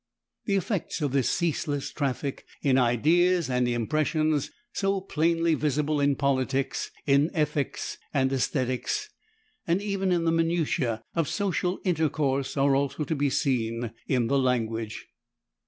The 0.45 0.55
effects 0.55 0.99
of 1.03 1.11
this 1.11 1.29
ceaseless 1.29 1.91
traffic 1.91 2.47
in 2.63 2.79
ideas 2.79 3.51
and 3.51 3.67
impressions, 3.67 4.49
so 4.73 4.99
plainly 4.99 5.53
visible 5.53 5.99
in 6.01 6.15
politics, 6.15 6.89
in 7.05 7.29
ethics 7.35 7.99
and 8.11 8.33
aesthetics, 8.33 9.09
and 9.67 9.79
even 9.79 10.11
in 10.11 10.25
the 10.25 10.31
minutae 10.31 11.03
of 11.13 11.27
social 11.27 11.79
intercourse, 11.83 12.57
are 12.57 12.75
also 12.75 13.03
to 13.03 13.15
be 13.15 13.29
seen 13.29 13.91
in 14.07 14.25
the 14.25 14.39
language. 14.39 15.07